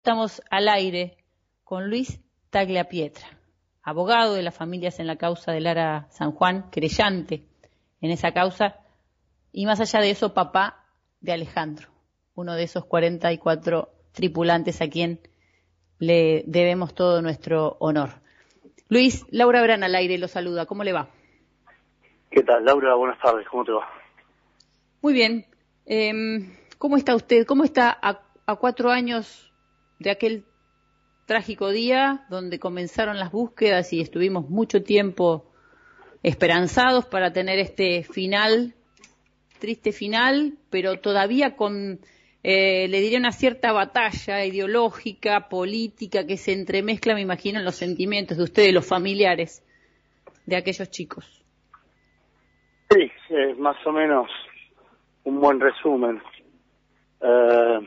[0.00, 1.18] Estamos al aire
[1.62, 3.26] con Luis Tagliapietra,
[3.82, 7.44] abogado de las familias en la causa de Lara San Juan, creyente
[8.00, 8.76] en esa causa,
[9.52, 10.86] y más allá de eso, papá
[11.20, 11.88] de Alejandro,
[12.34, 15.20] uno de esos 44 tripulantes a quien
[15.98, 18.22] le debemos todo nuestro honor.
[18.88, 21.10] Luis, Laura Brana al aire lo saluda, ¿cómo le va?
[22.30, 22.94] ¿Qué tal, Laura?
[22.94, 23.86] Buenas tardes, ¿cómo te va?
[25.02, 25.44] Muy bien.
[25.84, 27.44] Em, ¿Cómo está usted?
[27.44, 29.49] ¿Cómo está a cuatro años
[30.00, 30.44] de aquel
[31.26, 35.46] trágico día donde comenzaron las búsquedas y estuvimos mucho tiempo
[36.24, 38.74] esperanzados para tener este final,
[39.60, 42.00] triste final, pero todavía con,
[42.42, 47.76] eh, le diría, una cierta batalla ideológica, política, que se entremezcla, me imagino, en los
[47.76, 49.62] sentimientos de ustedes, los familiares
[50.46, 51.44] de aquellos chicos.
[52.90, 54.28] Sí, es más o menos
[55.24, 56.20] un buen resumen.
[57.20, 57.80] Eh,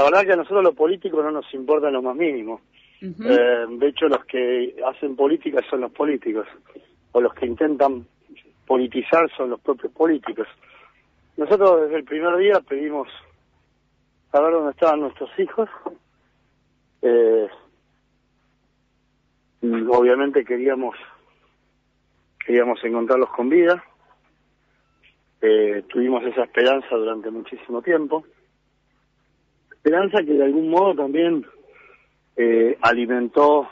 [0.00, 2.62] la verdad que a nosotros los políticos no nos importa lo más mínimo.
[3.02, 6.46] Eh, de hecho, los que hacen política son los políticos,
[7.12, 8.06] o los que intentan
[8.66, 10.48] politizar son los propios políticos.
[11.36, 13.08] Nosotros desde el primer día pedimos
[14.32, 15.68] saber dónde estaban nuestros hijos.
[17.02, 17.48] Eh,
[19.62, 20.96] obviamente queríamos
[22.46, 23.84] queríamos encontrarlos con vida.
[25.42, 28.24] Eh, tuvimos esa esperanza durante muchísimo tiempo
[29.82, 31.46] esperanza que de algún modo también
[32.36, 33.66] eh, alimentó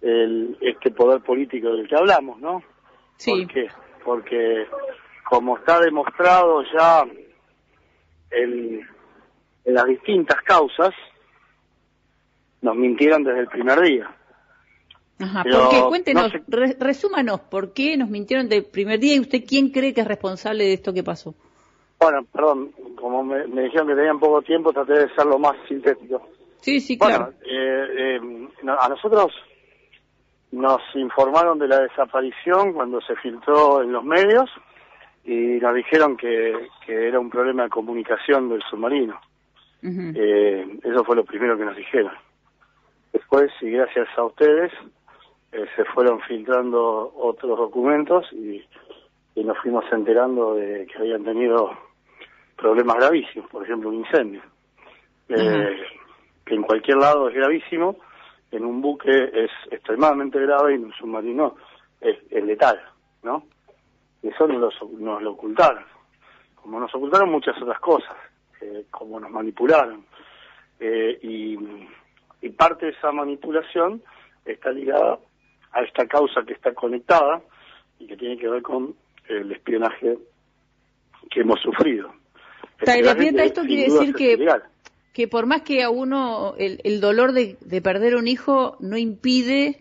[0.00, 2.62] el, este poder político del que hablamos, ¿no?
[3.16, 3.32] Sí.
[3.32, 3.68] ¿Por qué?
[4.04, 4.66] Porque
[5.28, 7.04] como está demostrado ya
[8.30, 8.88] en,
[9.64, 10.90] las distintas causas,
[12.62, 14.16] nos mintieron desde el primer día.
[15.18, 15.82] Ajá, ¿por qué?
[15.88, 16.32] Cuéntenos,
[16.78, 20.06] resúmanos, ¿por qué nos mintieron desde el primer día y usted quién cree que es
[20.06, 21.34] responsable de esto que pasó?
[22.00, 26.26] Bueno, perdón, como me, dijeron que tenían poco tiempo, traté de ser lo más sintético.
[26.60, 27.26] Sí, sí, claro.
[27.26, 29.30] Bueno, eh, eh, a nosotros
[30.52, 34.50] nos informaron de la desaparición cuando se filtró en los medios
[35.24, 39.20] y nos dijeron que, era un problema de comunicación del submarino.
[39.82, 42.12] Eh, eso fue lo primero que nos dijeron.
[43.12, 44.72] Después, y gracias a ustedes,
[45.50, 48.64] se fueron filtrando otros documentos y
[49.36, 51.89] nos fuimos enterando de que habían tenido
[52.60, 54.42] problemas gravísimos, por ejemplo un incendio,
[55.28, 55.82] eh,
[56.44, 57.96] que en cualquier lado es gravísimo,
[58.50, 61.56] en un buque es extremadamente grave y en un submarino
[62.00, 62.80] es, letal,
[63.22, 63.44] ¿no?
[64.22, 65.84] Y eso nos lo, ocultaron,
[66.54, 68.16] como nos ocultaron muchas otras cosas,
[68.60, 70.04] eh, como nos manipularon.
[70.78, 71.58] Eh, y,
[72.42, 74.02] y parte de esa manipulación
[74.44, 75.18] está ligada
[75.72, 77.40] a esta causa que está conectada
[77.98, 78.94] y que tiene que ver con
[79.28, 80.18] el espionaje
[81.30, 82.19] que hemos sufrido.
[82.80, 84.48] Esto quiere decir que,
[85.12, 89.80] que por más que a uno el, dolor de, perder un hijo no impide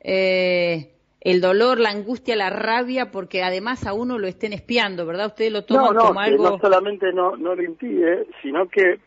[0.00, 0.90] eh,
[1.20, 5.26] el dolor, la angustia, la rabia, porque además a uno lo estén espiando, ¿verdad?
[5.26, 6.50] Ustedes lo toman no, no, como algo...
[6.50, 8.98] no solamente no, no lo impide, sino que,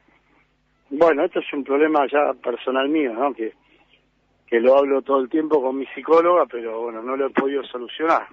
[0.91, 3.33] bueno, esto es un problema ya personal mío, ¿no?
[3.33, 3.53] Que,
[4.45, 7.63] que lo hablo todo el tiempo con mi psicóloga, pero bueno, no lo he podido
[7.63, 8.27] solucionar.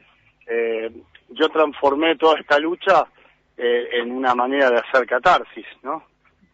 [0.46, 0.90] Eh,
[1.30, 3.06] yo transformé toda esta lucha
[3.62, 6.02] eh, en una manera de hacer catarsis, ¿no?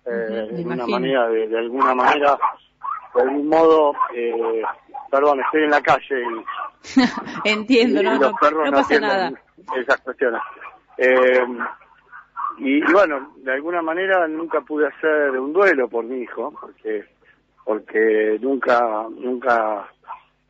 [0.05, 2.37] Eh, en una manera, de, de, alguna manera,
[3.15, 4.62] de algún modo, eh,
[5.09, 6.99] perdón, estoy en la calle y...
[7.49, 9.33] Entiendo, no, los perros no, pasa nada.
[9.77, 10.41] Esas cuestiones.
[10.99, 11.47] Eh,
[12.59, 17.05] y, bueno, de alguna manera nunca pude hacer un duelo por mi hijo, porque
[17.65, 19.89] porque nunca nunca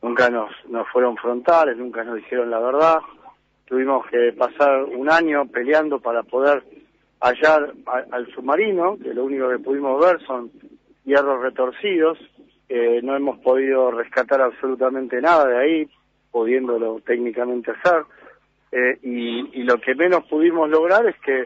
[0.01, 3.01] nunca nos, nos fueron frontales, nunca nos dijeron la verdad
[3.67, 6.63] tuvimos que pasar un año peleando para poder
[7.21, 7.73] hallar
[8.13, 10.51] al submarino, que lo único que pudimos ver son
[11.05, 12.19] hierros retorcidos,
[12.69, 15.89] eh, no hemos podido rescatar absolutamente nada de ahí,
[16.31, 18.05] pudiéndolo técnicamente hacer,
[18.73, 21.45] eh, y, lo que menos pudimos lograr es que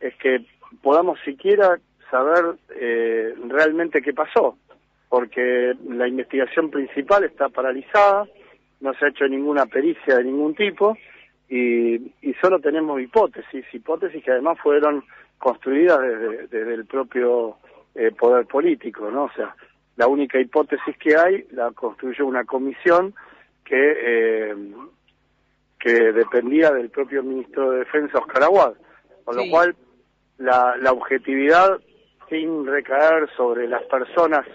[0.00, 0.44] es que
[0.82, 1.78] podamos siquiera
[2.10, 4.56] saber eh, realmente qué pasó,
[5.08, 8.26] porque la investigación principal está paralizada,
[8.80, 10.96] no se ha hecho ninguna pericia de ningún tipo,
[11.54, 15.04] y, solo tenemos hipótesis, hipótesis que además fueron
[15.36, 17.58] construidas desde, el propio
[17.94, 19.24] eh, poder político, ¿no?
[19.24, 19.54] O sea,
[19.96, 23.14] la única hipótesis que hay la construyó una comisión
[23.64, 24.56] que eh,
[25.78, 28.74] que dependía del propio ministro de Defensa, Oscar Aguad,
[29.24, 29.74] con lo cual
[30.38, 31.80] la, la objetividad
[32.30, 34.46] sin recaer sobre las personas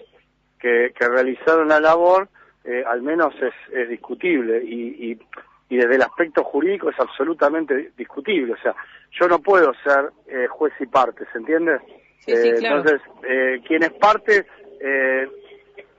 [0.60, 2.30] que, que realizaron la labor,
[2.64, 4.64] eh, al menos es, es discutible.
[4.64, 5.20] Y, y
[5.70, 8.54] y desde el aspecto jurídico es absolutamente discutible.
[8.54, 8.76] O sea,
[9.12, 11.80] yo no puedo ser eh, juez y parte, ¿se entiende?
[12.20, 14.46] Sí, sí, eh, Entonces, eh, quien es parte
[14.80, 15.28] eh,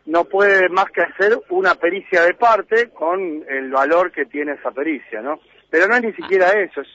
[0.06, 4.70] no puede más que hacer una pericia de parte con el valor que tiene esa
[4.70, 5.38] pericia, ¿no?
[5.70, 6.88] Pero no es ni siquiera eso, es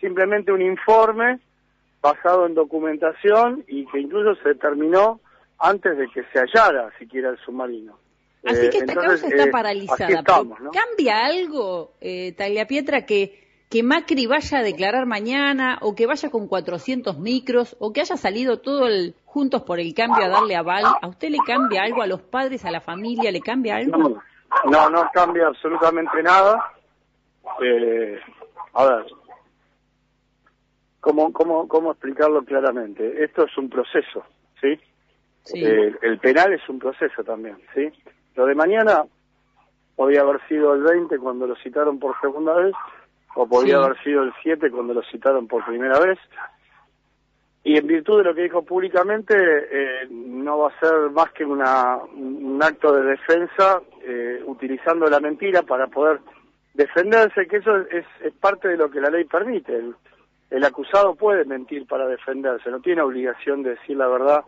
[0.00, 1.40] simplemente un informe
[2.00, 5.20] basado en documentación y que incluso se terminó
[5.58, 7.98] antes de que se hallara siquiera el submarino.
[8.44, 10.22] Así que esta causa está paralizada.
[10.24, 12.34] ¿Cambia algo, eh,
[12.66, 17.92] Pietra, que que Macri vaya a declarar mañana o que vaya con 400 micros o
[17.92, 21.38] que haya salido todo el Juntos por el Cambio a darle aval, ¿a usted le
[21.46, 24.20] cambia algo, a los padres, a la familia, le cambia algo?
[24.68, 26.72] No, no, cambia absolutamente nada.
[27.62, 28.18] Eh,
[28.74, 29.06] a ver,
[30.98, 33.22] ¿cómo, cómo, ¿cómo explicarlo claramente?
[33.22, 34.24] Esto es un proceso,
[34.60, 34.80] ¿sí?
[35.54, 37.88] Eh, el penal es un proceso también, ¿sí?
[38.40, 39.04] Lo de mañana
[39.94, 42.74] podía haber sido el 20 cuando lo citaron por segunda vez
[43.34, 46.18] o podría haber sido el 7 cuando lo citaron por primera vez.
[47.62, 51.44] Y en virtud de lo que dijo públicamente, eh, no va a ser más que
[51.44, 56.20] una, un acto de defensa eh, utilizando la mentira para poder
[56.72, 59.76] defenderse, que eso es, es parte de lo que la ley permite.
[59.76, 59.94] El,
[60.48, 64.44] el acusado puede mentir para defenderse, no tiene obligación de decir la verdad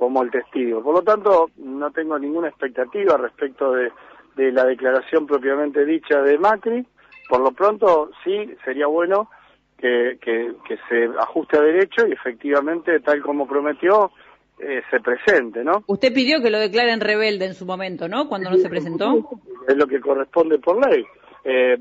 [0.00, 0.82] como el testigo.
[0.82, 3.92] Por lo tanto, no tengo ninguna expectativa respecto de,
[4.34, 6.84] de la declaración propiamente dicha de Macri
[7.30, 9.30] por lo pronto sí sería bueno
[9.78, 14.10] que, que, se ajuste a derecho y efectivamente, tal como prometió,
[14.58, 15.84] eh, se presente, ¿no?
[15.86, 18.28] Usted pidió que lo declaren rebelde en su momento, ¿no?
[18.28, 19.30] Cuando no se presentó.
[19.66, 21.06] Es lo que corresponde por ley.
[21.44, 21.78] Eh,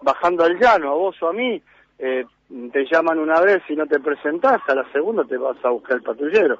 [0.00, 1.60] bajando al llano, a vos o a mí,
[1.98, 2.24] eh,
[2.72, 5.96] te llaman una vez y no te presentás, a la segunda te vas a buscar
[5.96, 6.58] el patrullero.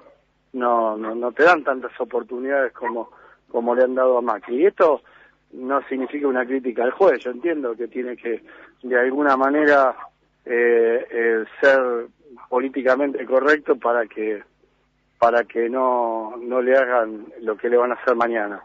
[0.53, 3.11] No, no, no te dan tantas oportunidades como,
[3.49, 4.63] como le han dado a Macri.
[4.63, 5.03] Y esto
[5.53, 7.23] no significa una crítica al juez.
[7.25, 8.43] Yo entiendo que tiene que,
[8.83, 9.97] de alguna manera,
[10.45, 12.07] eh, eh, ser
[12.49, 14.43] políticamente correcto para que
[15.19, 18.61] para que no, no le hagan lo que le van a hacer mañana.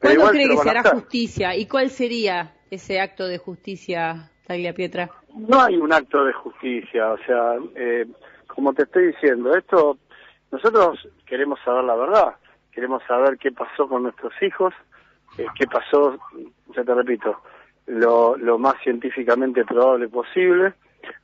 [0.00, 1.54] ¿Cuándo cree que se hará justicia?
[1.54, 5.10] ¿Y cuál sería ese acto de justicia, Taglia Pietra?
[5.34, 8.06] No hay un acto de justicia, o sea, eh,
[8.46, 9.98] como te estoy diciendo, esto,
[10.50, 12.34] nosotros queremos saber la verdad,
[12.72, 14.74] queremos saber qué pasó con nuestros hijos,
[15.38, 16.18] eh, qué pasó,
[16.74, 17.40] ya te repito,
[17.86, 20.74] lo, más científicamente probable posible,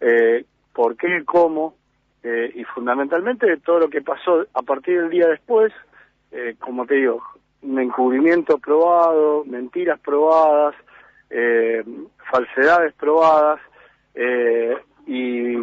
[0.00, 1.74] eh, por qué, cómo,
[2.22, 5.72] eh, y fundamentalmente todo lo que pasó a partir del día después,
[6.58, 7.22] como te digo,
[7.62, 10.74] un encubrimiento probado, mentiras probadas,
[12.30, 13.58] falsedades probadas,
[15.06, 15.56] y,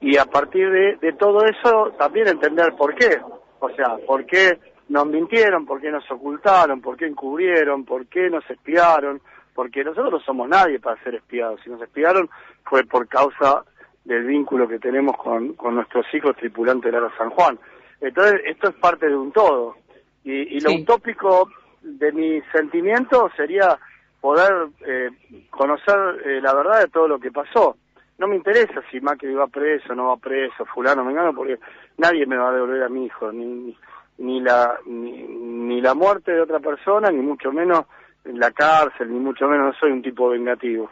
[0.00, 3.18] y a partir de, de todo eso también entender por qué,
[3.60, 4.58] o sea, por qué
[4.88, 9.20] nos mintieron, por qué nos ocultaron, por qué encubrieron, por qué nos espiaron,
[9.54, 11.60] porque nosotros no somos nadie para ser espiados.
[11.64, 12.28] Si nos espiaron
[12.64, 13.64] fue por causa
[14.04, 17.58] del vínculo que tenemos con, con nuestros hijos tripulantes de la San Juan.
[18.00, 19.76] Entonces, esto es parte de un todo.
[20.22, 21.48] Y, y lo utópico
[21.82, 23.78] de mi sentimiento sería
[24.20, 25.10] poder eh,
[25.50, 27.76] conocer eh, la verdad de todo lo que pasó.
[28.18, 31.58] No me interesa si Macri va preso, no va preso, fulano, mengano, porque
[31.98, 33.76] nadie me va a devolver a mi hijo, ni,
[34.18, 37.84] ni la ni, la muerte de otra persona, ni mucho menos
[38.24, 40.90] la cárcel, ni mucho menos no soy un tipo vengativo.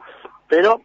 [0.49, 0.83] Pero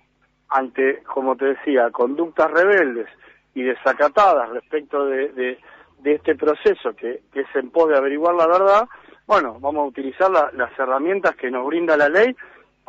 [0.48, 3.08] ante, como te decía, conductas rebeldes
[3.54, 5.60] y desacatadas respecto de, de,
[6.14, 8.88] este proceso que, que es en pos de averiguar la verdad,
[9.28, 12.36] bueno, vamos a utilizar las herramientas que nos brinda la ley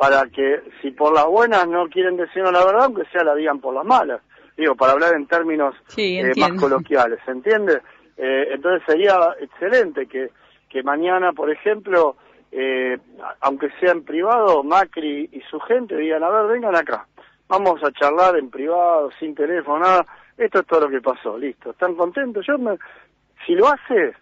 [0.01, 3.59] para que si por las buenas no quieren decirnos la verdad, aunque sea la digan
[3.59, 4.19] por las malas.
[4.57, 7.83] Digo, para hablar en términos eh, más coloquiales, ¿se entiende?
[8.17, 10.31] Eh, entonces sería excelente que,
[10.67, 12.15] que mañana, por ejemplo,
[12.51, 12.97] eh,
[13.41, 17.05] aunque sea en privado, Macri y su gente digan, a ver, vengan acá,
[17.47, 20.03] vamos a charlar en privado, sin teléfono, nada,
[20.35, 22.43] esto es todo lo que pasó, listo, ¿están contentos?
[22.47, 22.75] Yo me,
[23.45, 24.15] si lo hace,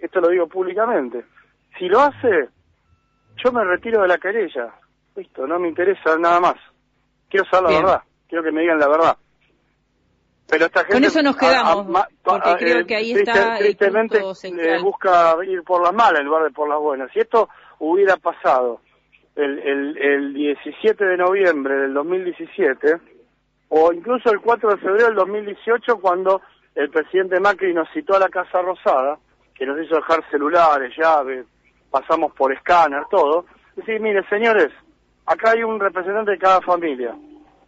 [0.00, 1.26] esto lo digo públicamente,
[1.78, 2.48] si lo hace,
[3.44, 4.72] yo me retiro de la querella,
[5.16, 6.54] listo, no me interesa nada más,
[7.28, 9.16] quiero saber la verdad, quiero que me digan la verdad.
[10.48, 14.78] Pero esta gente, Con eso nos quedamos, porque creo eh, que ahí está tristemente eh,
[14.80, 17.10] busca ir por las malas en lugar de por las buenas.
[17.12, 17.48] Si esto
[17.80, 18.80] hubiera pasado
[19.34, 22.96] el, el, el 17 de noviembre del 2017,
[23.68, 26.40] o incluso el 4 de febrero del 2018, cuando
[26.76, 29.18] el presidente Macri nos citó a la Casa Rosada,
[29.54, 31.46] que nos hizo dejar celulares, llaves,
[31.90, 34.68] pasamos por escáner, todo, decir, mire, señores,
[35.26, 37.14] acá hay un representante de cada familia.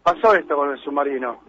[0.02, 1.40] Pasó esto con el submarino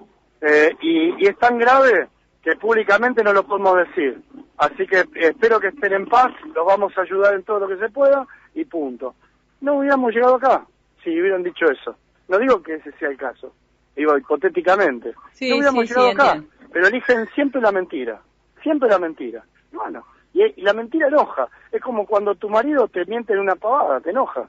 [0.42, 2.08] eh, y, es tan grave
[2.42, 4.22] que públicamente no lo podemos decir.
[4.58, 7.78] Así que espero que estén en paz, los vamos a ayudar en todo lo que
[7.78, 9.16] se pueda y punto.
[9.62, 10.66] No hubiéramos llegado acá
[11.04, 11.96] si hubieran dicho eso.
[12.28, 13.54] No digo que ese sea el caso,
[13.96, 15.14] digo hipotéticamente.
[15.14, 18.22] no hubiéramos llegado acá, pero eligen siempre la mentira,
[18.62, 19.44] siempre la mentira.
[19.72, 21.48] Bueno, Y, la mentira enoja.
[21.72, 24.48] Es como cuando tu marido te miente en una pavada, te enoja.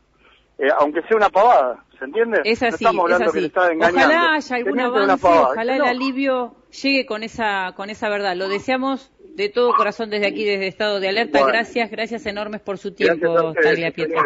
[0.61, 2.43] Eh, aunque sea una pavada, ¿se entiende?
[2.45, 3.53] Es así, es así.
[3.55, 8.37] ojalá haya algún avance, ojalá el alivio llegue con esa, con esa verdad.
[8.37, 11.47] Lo deseamos de todo corazón desde aquí, desde Estado de Alerta.
[11.47, 14.23] Gracias, gracias enormes por su tiempo, Talia Pietro.